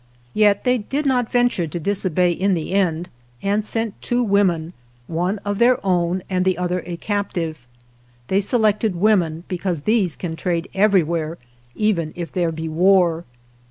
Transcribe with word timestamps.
Yet 0.33 0.63
they 0.63 0.79
did 0.79 1.05
not 1.05 1.31
venture 1.31 1.67
to 1.67 1.79
disobey 1.79 2.31
in 2.31 2.55
the 2.55 2.71
end, 2.73 3.07
and 3.43 3.63
sent 3.63 4.01
two 4.01 4.23
women, 4.23 4.73
one 5.05 5.37
of 5.45 5.59
their 5.59 5.77
own 5.85 6.23
and 6.27 6.43
the 6.43 6.57
other 6.57 6.81
a 6.87 6.97
captive. 6.97 7.67
They 8.27 8.41
selected 8.41 8.95
women 8.95 9.43
because 9.47 9.81
these 9.81 10.15
can 10.15 10.35
trade 10.35 10.67
everywhere, 10.73 11.37
even 11.75 12.13
if 12.15 12.31
there 12.31 12.51
be 12.51 12.67
war. 12.67 13.25